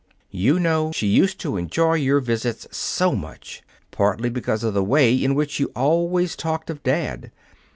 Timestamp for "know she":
0.59-1.05